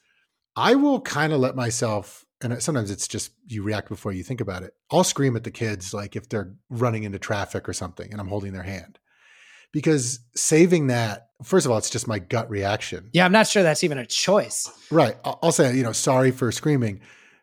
[0.56, 4.22] I will kind of let myself, and uh, sometimes it's just you react before you
[4.22, 4.72] think about it.
[4.90, 8.28] I'll scream at the kids like if they're running into traffic or something and I'm
[8.28, 8.98] holding their hand.
[9.72, 13.08] Because saving that, first of all, it's just my gut reaction.
[13.12, 14.68] Yeah, I'm not sure that's even a choice.
[14.90, 15.16] Right.
[15.24, 17.00] I'll I'll say, you know, sorry for screaming,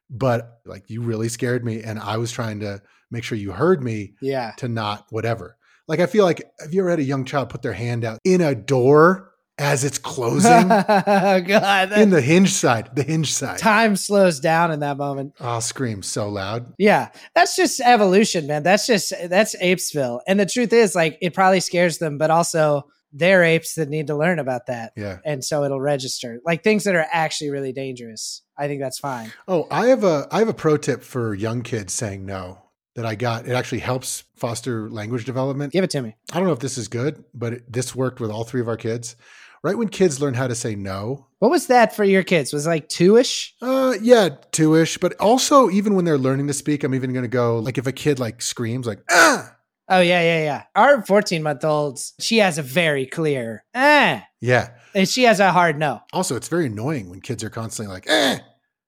[0.09, 3.81] but like you really scared me and I was trying to make sure you heard
[3.81, 4.51] me Yeah.
[4.57, 5.56] to not whatever.
[5.87, 8.19] Like I feel like have you ever had a young child put their hand out
[8.23, 10.51] in a door as it's closing?
[10.71, 11.91] oh God.
[11.93, 13.57] in the hinge side, the hinge side.
[13.57, 15.33] time slows down in that moment.
[15.39, 16.73] I'll scream so loud.
[16.77, 17.09] Yeah.
[17.35, 18.63] That's just evolution, man.
[18.63, 20.19] That's just that's apesville.
[20.27, 24.07] And the truth is like it probably scares them, but also they're apes that need
[24.07, 24.91] to learn about that.
[24.95, 25.19] Yeah.
[25.25, 26.39] And so it'll register.
[26.45, 28.43] Like things that are actually really dangerous.
[28.57, 29.31] I think that's fine.
[29.47, 32.66] Oh, I have a I have a pro tip for young kids saying no
[32.97, 33.47] that I got.
[33.47, 35.71] It actually helps foster language development.
[35.71, 36.15] Give it to me.
[36.33, 38.67] I don't know if this is good, but it, this worked with all three of
[38.67, 39.15] our kids.
[39.63, 41.27] right when kids learn how to say no.
[41.37, 42.51] What was that for your kids?
[42.51, 43.55] Was it like two ish?
[43.61, 44.97] Uh, yeah, two ish.
[44.97, 47.85] But also, even when they're learning to speak, I'm even going to go like if
[47.85, 49.55] a kid like screams like ah,
[49.89, 50.63] Oh yeah, yeah, yeah.
[50.75, 54.69] Our 14 month old, she has a very clear eh, yeah.
[54.95, 56.01] and she has a hard no.
[56.11, 58.39] Also, it's very annoying when kids are constantly like eh,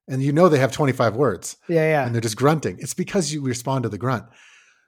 [0.09, 2.05] and you know they have 25 words Yeah, yeah.
[2.05, 2.77] and they're just grunting.
[2.79, 4.25] It's because you respond to the grunt.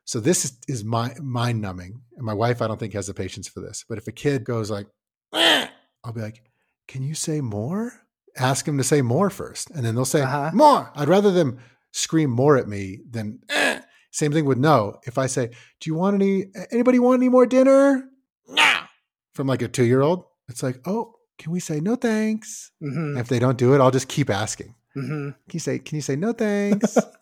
[0.04, 3.14] So this is, is my mind numbing, and my wife I don't think has the
[3.14, 3.86] patience for this.
[3.88, 4.88] But if a kid goes like,
[5.34, 6.42] I'll be like,
[6.88, 7.94] "Can you say more?"
[8.38, 10.52] Ask them to say more first, and then they'll say Uh-huh.
[10.54, 10.90] more.
[10.96, 11.60] I'd rather them
[11.92, 13.82] scream more at me than "Eh."
[14.12, 15.00] same thing with no.
[15.06, 15.48] If I say,
[15.80, 16.46] "Do you want any?
[16.72, 18.10] Anybody want any more dinner?"
[18.48, 18.74] No.
[19.36, 23.18] From like a two year old, it's like, "Oh, can we say no thanks?" hmm
[23.18, 24.74] If they don't do it, I'll just keep asking.
[24.94, 26.98] Hmm Can you say, "Can you say no thanks?"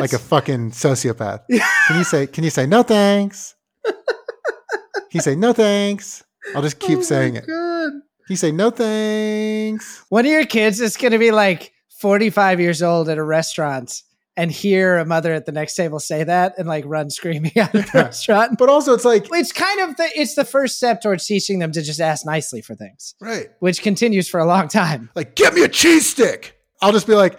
[0.00, 1.42] like a fucking sociopath.
[1.48, 3.54] Can you say, can you say no thanks?
[3.84, 6.24] Can you say no thanks?
[6.54, 7.44] I'll just keep saying it.
[7.44, 10.04] Can you say no thanks?
[10.08, 14.02] One of your kids is going to be like 45 years old at a restaurant
[14.40, 17.74] and hear a mother at the next table say that and like run screaming out
[17.74, 18.56] of the restaurant.
[18.56, 21.72] But also it's like, It's kind of the it's the first step towards teaching them
[21.72, 23.48] to just ask nicely for things, right.
[23.58, 25.10] which continues for a long time.
[25.14, 26.58] Like, get me a cheese stick.
[26.80, 27.38] I'll just be like,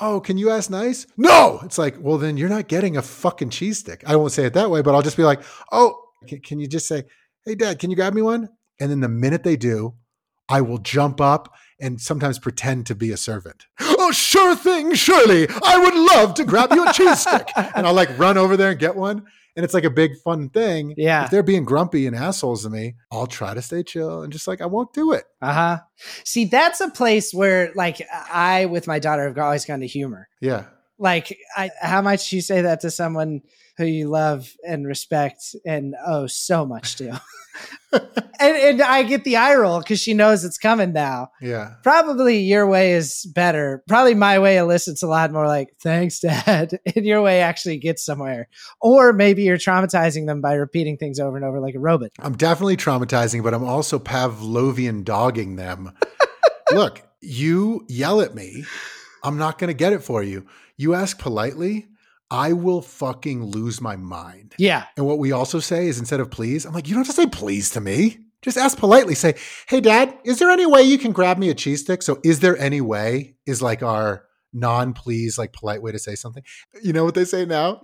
[0.00, 1.06] oh, can you ask nice?
[1.16, 1.60] No.
[1.62, 4.02] It's like, well, then you're not getting a fucking cheese stick.
[4.04, 6.66] I won't say it that way, but I'll just be like, oh, can, can you
[6.66, 7.04] just say,
[7.44, 8.48] hey, dad, can you grab me one?
[8.80, 9.94] And then the minute they do,
[10.50, 13.66] I will jump up and sometimes pretend to be a servant.
[13.80, 15.46] Oh, sure thing, Shirley.
[15.64, 17.48] I would love to grab you a cheese stick.
[17.56, 19.24] And I'll like run over there and get one.
[19.56, 20.94] And it's like a big fun thing.
[20.96, 21.24] Yeah.
[21.24, 24.46] If they're being grumpy and assholes to me, I'll try to stay chill and just
[24.46, 25.24] like, I won't do it.
[25.40, 25.78] Uh huh.
[26.24, 28.00] See, that's a place where like
[28.32, 30.28] I with my daughter have always gone to humor.
[30.40, 30.64] Yeah.
[31.00, 33.40] Like, I, how much you say that to someone
[33.78, 37.20] who you love and respect and owe so much to?
[37.92, 38.04] and,
[38.40, 41.30] and I get the eye roll because she knows it's coming now.
[41.40, 41.74] Yeah.
[41.82, 43.82] Probably your way is better.
[43.88, 46.78] Probably my way elicits a lot more like, thanks, dad.
[46.94, 48.48] And your way actually gets somewhere.
[48.80, 52.10] Or maybe you're traumatizing them by repeating things over and over like a robot.
[52.18, 55.92] I'm definitely traumatizing, but I'm also Pavlovian dogging them.
[56.72, 58.64] Look, you yell at me.
[59.22, 60.46] I'm not going to get it for you.
[60.76, 61.88] You ask politely,
[62.30, 64.54] I will fucking lose my mind.
[64.58, 64.84] Yeah.
[64.96, 67.22] And what we also say is instead of please, I'm like, you don't have to
[67.22, 68.18] say please to me.
[68.42, 69.14] Just ask politely.
[69.14, 69.34] Say,
[69.68, 72.02] hey, dad, is there any way you can grab me a cheese stick?
[72.02, 76.14] So, is there any way is like our non please, like polite way to say
[76.14, 76.42] something.
[76.82, 77.82] You know what they say now?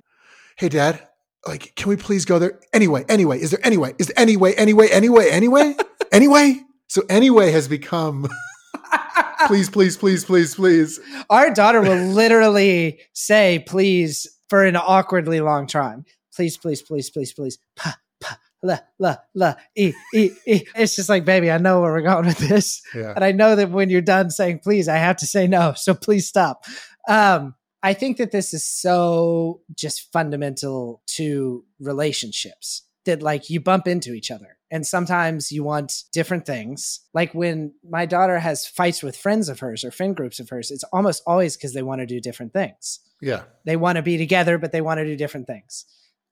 [0.57, 1.07] Hey, dad,
[1.47, 2.59] like, can we please go there?
[2.73, 3.95] Anyway, anyway, is there any way?
[3.99, 5.75] Is there any way, anyway, anyway, anyway,
[6.13, 6.61] anyway?
[6.89, 8.29] So, anyway has become
[9.47, 11.01] please, please, please, please, please.
[11.31, 16.05] Our daughter will literally say please for an awkwardly long time.
[16.35, 17.59] Please, please, please, please, please.
[17.77, 20.63] Pa, pa, la, la, la, e, e, e.
[20.75, 22.83] It's just like, baby, I know where we're going with this.
[22.95, 23.13] Yeah.
[23.15, 25.75] And I know that when you're done saying please, I have to say no.
[25.77, 26.65] So please stop.
[27.09, 33.87] Um, I think that this is so just fundamental to relationships that like you bump
[33.87, 37.01] into each other and sometimes you want different things.
[37.15, 40.71] Like when my daughter has fights with friends of hers or friend groups of hers,
[40.71, 43.01] it's almost always because they want to do different things.
[43.21, 43.43] Yeah.
[43.65, 45.85] They want to be together, but they want to do different things.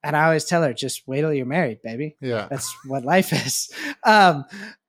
[0.03, 2.17] And I always tell her, just wait till you're married, baby.
[2.21, 2.49] Yeah.
[2.51, 3.71] That's what life is.
[4.05, 4.45] Um,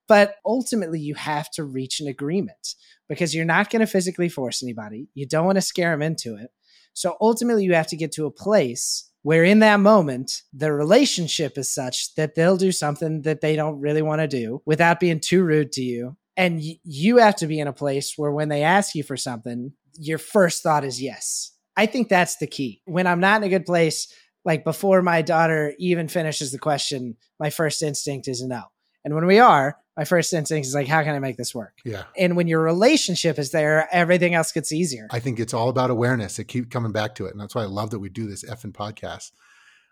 [0.07, 2.75] but ultimately, you have to reach an agreement
[3.07, 5.07] because you're not going to physically force anybody.
[5.13, 6.51] You don't want to scare them into it.
[6.93, 11.57] So ultimately, you have to get to a place where, in that moment, the relationship
[11.57, 15.19] is such that they'll do something that they don't really want to do without being
[15.19, 16.15] too rude to you.
[16.37, 19.17] And y- you have to be in a place where, when they ask you for
[19.17, 21.51] something, your first thought is yes.
[21.75, 22.83] I think that's the key.
[22.85, 27.17] When I'm not in a good place, like before my daughter even finishes the question,
[27.39, 28.61] my first instinct is no.
[29.03, 31.73] And when we are, my first instinct is like, how can I make this work?
[31.85, 32.03] Yeah.
[32.17, 35.07] And when your relationship is there, everything else gets easier.
[35.11, 36.39] I think it's all about awareness.
[36.39, 37.31] I keep coming back to it.
[37.31, 39.31] And that's why I love that we do this effing podcast.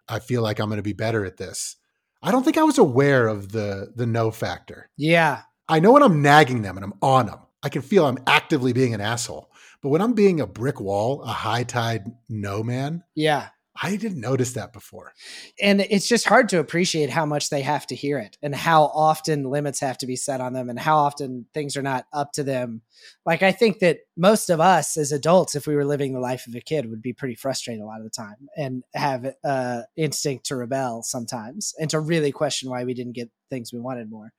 [0.08, 1.78] I feel like I'm going to be better at this.
[2.22, 4.90] I don't think I was aware of the the no factor.
[4.98, 5.42] Yeah.
[5.68, 8.74] I know when I'm nagging them and I'm on them, I can feel I'm actively
[8.74, 9.50] being an asshole.
[9.82, 13.50] But when I'm being a brick wall, a high tide no man, Yeah.
[13.82, 15.14] I didn't notice that before.
[15.60, 18.84] And it's just hard to appreciate how much they have to hear it and how
[18.84, 22.34] often limits have to be set on them and how often things are not up
[22.34, 22.82] to them.
[23.26, 26.46] Like, I think that most of us as adults, if we were living the life
[26.46, 29.82] of a kid, would be pretty frustrated a lot of the time and have uh,
[29.96, 34.10] instinct to rebel sometimes and to really question why we didn't get things we wanted
[34.10, 34.34] more.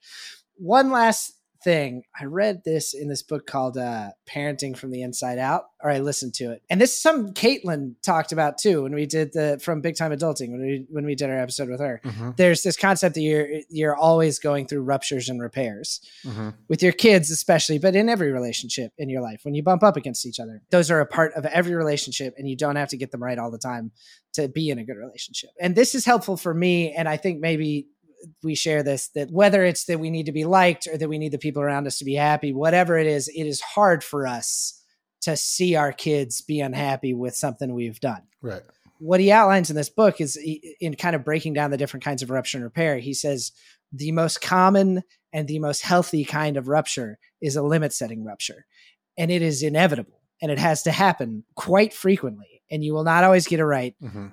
[0.57, 1.33] One last
[1.65, 2.03] thing.
[2.19, 5.99] I read this in this book called uh, Parenting from the Inside Out, or I
[5.99, 6.63] listened to it.
[6.71, 10.13] And this is something Caitlin talked about too when we did the from Big Time
[10.13, 12.01] Adulting when we when we did our episode with her.
[12.05, 12.31] Mm-hmm.
[12.37, 16.51] There's this concept that you're you're always going through ruptures and repairs Mm-hmm.
[16.69, 19.97] with your kids, especially, but in every relationship in your life when you bump up
[19.97, 20.63] against each other.
[20.71, 23.39] Those are a part of every relationship, and you don't have to get them right
[23.39, 23.93] all the time
[24.35, 25.51] to be in a good relationship.
[25.61, 27.89] And this is helpful for me, and I think maybe
[28.43, 31.19] we share this that whether it's that we need to be liked or that we
[31.19, 34.27] need the people around us to be happy, whatever it is, it is hard for
[34.27, 34.81] us
[35.23, 38.23] to see our kids be unhappy with something we've done.
[38.43, 38.63] Right.
[38.99, 40.39] What he outlines in this book is
[40.81, 42.99] in kind of breaking down the different kinds of rupture and repair.
[42.99, 43.53] He says
[43.93, 48.67] the most common and the most healthy kind of rupture is a limit setting rupture.
[49.19, 52.63] And it is inevitable and it has to happen quite frequently.
[52.71, 54.29] And you will not always get it right Mm-hmm.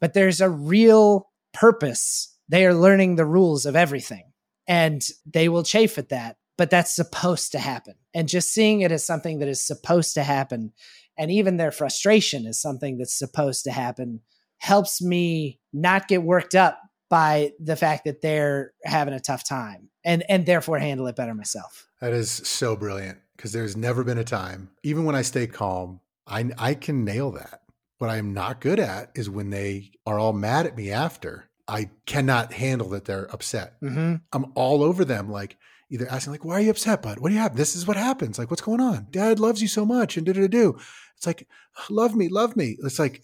[0.00, 2.35] but there's a real purpose.
[2.48, 4.32] They are learning the rules of everything
[4.66, 7.94] and they will chafe at that, but that's supposed to happen.
[8.14, 10.72] And just seeing it as something that is supposed to happen
[11.18, 14.20] and even their frustration is something that's supposed to happen
[14.58, 19.90] helps me not get worked up by the fact that they're having a tough time
[20.04, 21.88] and and therefore handle it better myself.
[22.00, 26.00] That is so brilliant because there's never been a time, even when I stay calm,
[26.26, 27.62] I I can nail that.
[27.98, 31.48] What I am not good at is when they are all mad at me after.
[31.68, 33.80] I cannot handle that they're upset.
[33.82, 34.16] Mm-hmm.
[34.32, 35.56] I'm all over them, like
[35.90, 37.18] either asking, like, "Why are you upset, bud?
[37.18, 37.56] What do you have?
[37.56, 38.38] This is what happens.
[38.38, 39.08] Like, what's going on?
[39.10, 40.78] Dad loves you so much, and da da do."
[41.16, 41.48] It's like,
[41.88, 42.76] love me, love me.
[42.84, 43.22] It's like,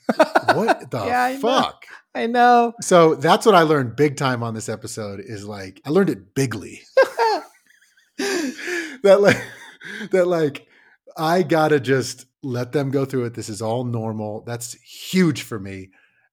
[0.55, 1.41] what the Yeah, I know.
[1.41, 1.85] fuck?
[2.15, 2.73] I know.
[2.81, 5.21] So that's what I learned big time on this episode.
[5.21, 6.81] Is like I learned it bigly.
[8.19, 9.43] that like
[10.11, 10.67] that like
[11.17, 13.35] I gotta just let them go through it.
[13.35, 14.43] This is all normal.
[14.47, 15.91] That's huge for me.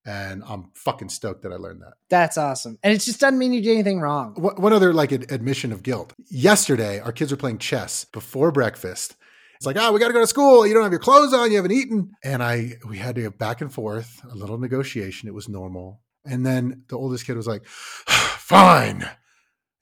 [0.10, 1.94] And I'm fucking stoked that I learned that.
[2.10, 2.80] That's awesome.
[2.82, 4.34] And it just doesn't mean you did anything wrong.
[4.34, 6.14] One other like ad- admission of guilt.
[6.32, 9.16] Yesterday, our kids were playing chess before breakfast.
[9.58, 10.66] It's like, oh, we got to go to school.
[10.66, 11.52] You don't have your clothes on.
[11.52, 12.14] You haven't eaten.
[12.24, 15.30] And I, we had to go back and forth, a little negotiation.
[15.30, 16.02] It was normal.
[16.26, 19.04] And then the oldest kid was like, fine.
[19.04, 19.12] And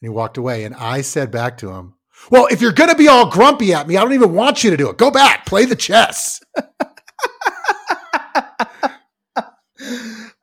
[0.01, 0.65] he walked away.
[0.65, 1.93] And I said back to him,
[2.29, 4.71] well, if you're going to be all grumpy at me, I don't even want you
[4.71, 4.97] to do it.
[4.97, 6.41] Go back, play the chess.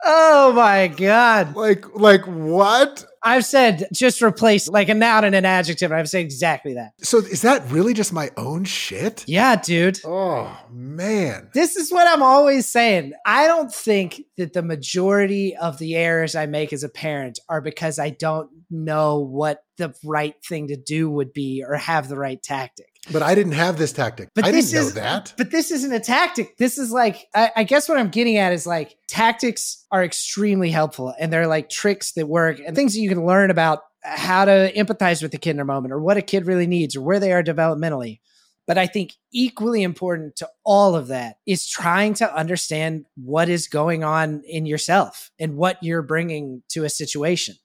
[0.04, 1.56] oh my god.
[1.56, 3.04] Like, like what?
[3.22, 5.90] I've said just replace like a noun and an adjective.
[5.92, 6.92] I've said exactly that.
[7.02, 9.24] So is that really just my own shit?
[9.26, 10.00] Yeah, dude.
[10.04, 11.48] Oh, man.
[11.54, 13.14] This is what I'm always saying.
[13.24, 17.62] I don't think that the majority of the errors I make as a parent are
[17.62, 22.18] because I don't know what the right thing to do would be or have the
[22.18, 22.93] right tactic.
[23.12, 24.30] But I didn't have this tactic.
[24.34, 25.34] But I this didn't know is that.
[25.36, 26.56] But this isn't a tactic.
[26.56, 30.70] This is like I, I guess what I'm getting at is like tactics are extremely
[30.70, 34.44] helpful and they're like tricks that work and things that you can learn about how
[34.44, 37.02] to empathize with the kid in a moment or what a kid really needs or
[37.02, 38.20] where they are developmentally.
[38.66, 43.68] But I think equally important to all of that is trying to understand what is
[43.68, 47.56] going on in yourself and what you're bringing to a situation.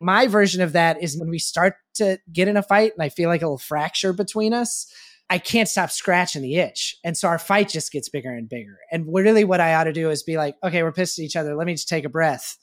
[0.00, 3.08] My version of that is when we start to get in a fight and I
[3.08, 4.92] feel like a little fracture between us,
[5.30, 6.96] I can't stop scratching the itch.
[7.02, 8.78] And so our fight just gets bigger and bigger.
[8.92, 11.36] And really, what I ought to do is be like, okay, we're pissed at each
[11.36, 11.54] other.
[11.54, 12.58] Let me just take a breath.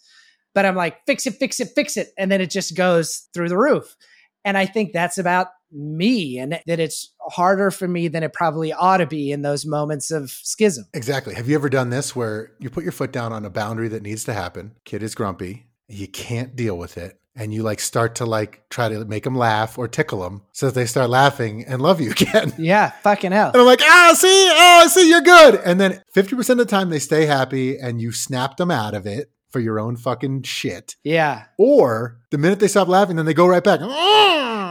[0.53, 2.09] But I'm like, fix it, fix it, fix it.
[2.17, 3.95] And then it just goes through the roof.
[4.43, 8.73] And I think that's about me and that it's harder for me than it probably
[8.73, 10.85] ought to be in those moments of schism.
[10.93, 11.33] Exactly.
[11.35, 14.03] Have you ever done this where you put your foot down on a boundary that
[14.03, 14.73] needs to happen?
[14.83, 15.67] Kid is grumpy.
[15.87, 17.20] You can't deal with it.
[17.35, 20.65] And you like start to like try to make them laugh or tickle them so
[20.65, 22.53] that they start laughing and love you again.
[22.57, 23.51] Yeah, fucking hell.
[23.51, 25.55] And I'm like, ah, see, oh, I see, you're good.
[25.63, 29.05] And then 50% of the time they stay happy and you snap them out of
[29.05, 30.95] it for your own fucking shit.
[31.03, 31.45] Yeah.
[31.57, 33.79] Or the minute they stop laughing, then they go right back.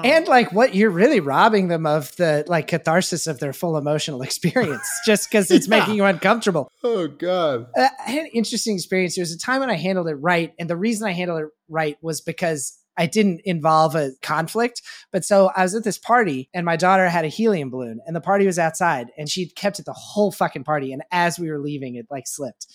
[0.03, 4.23] And like what you're really robbing them of the like catharsis of their full emotional
[4.31, 5.81] experience just because it's Yeah.
[5.81, 6.71] making you uncomfortable.
[6.83, 7.67] oh, God.
[7.77, 9.15] Uh, I had an interesting experience.
[9.17, 10.53] There was a time when I handled it right.
[10.59, 14.83] And the reason I handled it right was because I didn't involve a conflict.
[15.13, 18.17] But so I was at this party and my daughter had a helium balloon and
[18.17, 20.93] the party was outside and she'd kept it the whole fucking party.
[20.93, 22.67] And as we were leaving, it like slipped.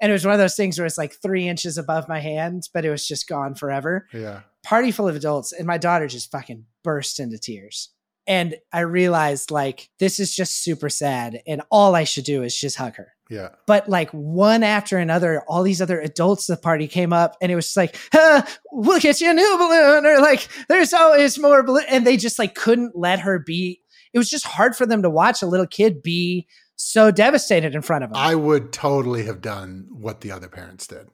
[0.00, 2.68] And it was one of those things where it's like three inches above my hand,
[2.72, 4.40] but it was just gone forever Yeah.
[4.64, 7.90] party full of adults and my daughter just fucking burst into tears
[8.26, 12.54] and i realized like this is just super sad and all i should do is
[12.58, 13.48] just hug her Yeah.
[13.66, 17.50] but like one after another all these other adults at the party came up and
[17.50, 21.84] it was like huh, look at your new balloon or like there's always more balloon
[21.88, 23.80] and they just like couldn't let her be
[24.12, 26.46] it was just hard for them to watch a little kid be
[26.80, 30.86] so devastated in front of them I would totally have done what the other parents
[30.86, 31.08] did.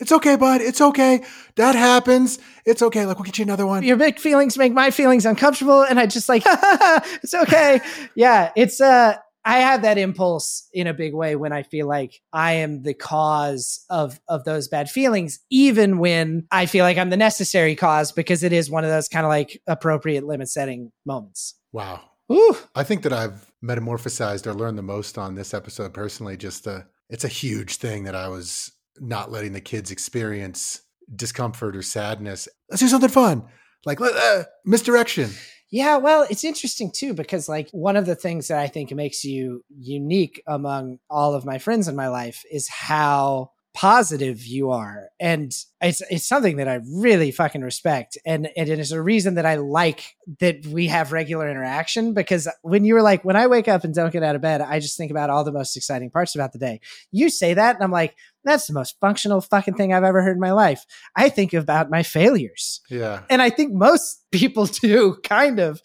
[0.00, 0.60] It's okay, bud.
[0.60, 1.22] It's okay.
[1.56, 2.38] That happens.
[2.64, 3.06] It's okay.
[3.06, 3.84] Like we'll get you another one.
[3.84, 7.80] Your big feelings make my feelings uncomfortable, and I just like it's okay.
[8.14, 12.20] yeah, it's uh I have that impulse in a big way when I feel like
[12.32, 17.10] I am the cause of of those bad feelings, even when I feel like I'm
[17.10, 20.90] the necessary cause, because it is one of those kind of like appropriate limit setting
[21.04, 21.54] moments.
[21.70, 22.00] Wow.
[22.32, 22.56] Ooh.
[22.74, 26.36] I think that I've metamorphosized or learned the most on this episode personally.
[26.36, 30.82] Just the it's a huge thing that I was not letting the kids experience
[31.14, 32.48] discomfort or sadness.
[32.70, 33.44] Let's do something fun,
[33.84, 35.30] like uh, misdirection.
[35.70, 39.24] Yeah, well, it's interesting too because like one of the things that I think makes
[39.24, 45.08] you unique among all of my friends in my life is how positive you are.
[45.18, 48.18] And it's it's something that I really fucking respect.
[48.26, 52.48] And, and it is a reason that I like that we have regular interaction because
[52.62, 54.78] when you were like when I wake up and don't get out of bed I
[54.78, 56.80] just think about all the most exciting parts about the day.
[57.10, 58.14] You say that and I'm like
[58.44, 60.84] that's the most functional fucking thing I've ever heard in my life.
[61.14, 62.80] I think about my failures.
[62.90, 63.22] Yeah.
[63.30, 65.80] and I think most people do kind of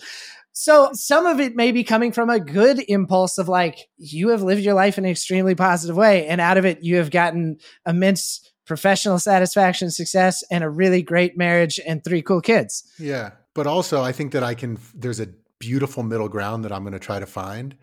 [0.60, 4.42] so some of it may be coming from a good impulse of like, you have
[4.42, 6.26] lived your life in an extremely positive way.
[6.28, 11.38] And out of it, you have gotten immense professional satisfaction, success, and a really great
[11.38, 12.84] marriage and three cool kids.
[12.98, 13.34] Yeah.
[13.54, 15.30] But also, I think that I can, there's a
[15.60, 17.76] beautiful middle ground that I'm going to try to find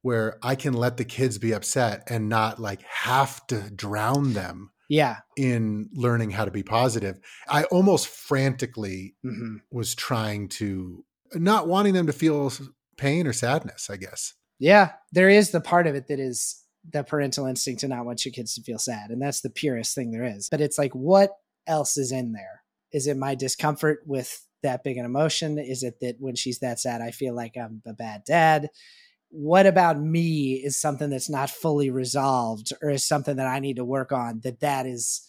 [0.00, 4.70] where I can let the kids be upset and not like have to drown them
[4.88, 5.16] Yeah.
[5.36, 7.18] in learning how to be positive.
[7.48, 9.60] I almost frantically Mhm.
[9.70, 12.52] was trying to not wanting them to feel
[12.96, 14.34] pain or sadness, I guess.
[14.58, 14.92] Yeah.
[15.12, 16.60] There is the part of it that is
[16.90, 19.10] the parental instinct to not want your kids to feel sad.
[19.10, 20.48] And that's the purest thing there is.
[20.50, 21.30] But it's like, what
[21.66, 22.62] else is in there?
[22.92, 25.58] Is it my discomfort with that big an emotion?
[25.58, 28.68] Is it that when she's that sad, I feel like I'm a bad dad?
[29.30, 33.76] What about me is something that's not fully resolved or is something that I need
[33.76, 35.28] to work on that that is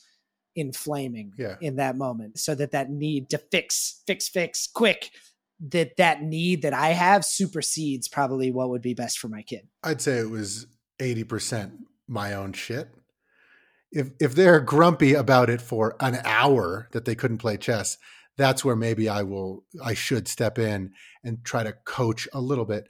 [0.55, 1.55] inflaming Yeah.
[1.59, 5.09] in that moment so that that need to fix, fix, fix quick
[5.71, 9.67] that that need that I have supersedes probably what would be best for my kid.
[9.83, 10.67] I'd say it was
[10.99, 12.89] 80% my own shit.
[13.91, 17.97] If if they're grumpy about it for an hour that they couldn't play chess,
[18.37, 20.91] that's where maybe I will I should step in
[21.23, 22.87] and try to coach a little bit.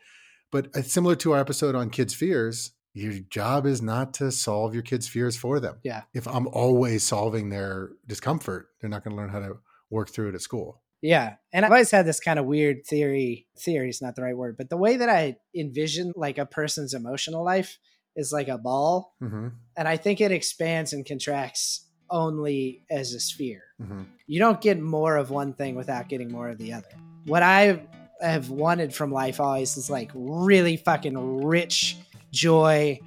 [0.52, 4.74] But it's similar to our episode on kids' fears, your job is not to solve
[4.74, 5.76] your kids' fears for them.
[5.84, 6.04] Yeah.
[6.14, 9.58] If I'm always solving their discomfort, they're not going to learn how to
[9.90, 10.82] work through it at school.
[11.06, 11.36] Yeah.
[11.54, 13.46] And I've always had this kind of weird theory.
[13.60, 16.96] Theory is not the right word, but the way that I envision like a person's
[16.96, 17.78] emotional life
[18.16, 19.14] is like a ball.
[19.20, 23.62] hmm And I think it expands and contracts only as a sphere.
[23.80, 26.90] hmm You don't get more of one thing without getting more of the other.
[27.26, 27.82] What I
[28.22, 31.98] have wanted from life always is like really fucking rich
[32.32, 33.00] joy,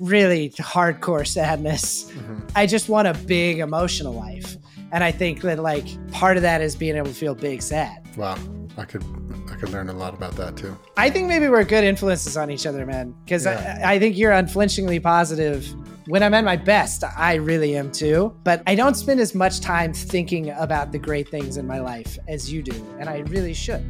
[0.00, 2.10] really hardcore sadness.
[2.10, 4.57] hmm I just want a big emotional life.
[4.92, 8.04] And I think that like part of that is being able to feel big sad.
[8.16, 8.38] Wow.
[8.76, 9.04] I could
[9.50, 10.76] I could learn a lot about that too.
[10.96, 13.14] I think maybe we're good influences on each other, man.
[13.24, 13.80] Because Yeah.
[13.84, 15.66] I, I think you're unflinchingly positive.
[16.06, 18.34] When I'm at my best, I really am too.
[18.44, 22.18] But I don't spend as much time thinking about the great things in my life
[22.28, 22.72] as you do.
[22.98, 23.84] And I really should.